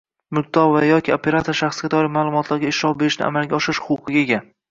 Mulkdor 0.35 0.69
va 0.75 0.79
yoki 0.91 1.13
operator 1.15 1.57
shaxsga 1.59 1.91
doir 1.95 2.09
ma’lumotlarga 2.17 2.73
ishlov 2.73 2.97
berishni 3.03 3.27
amalga 3.29 3.59
oshirish 3.61 3.85
huquqiga 3.91 4.27
ega. 4.27 4.43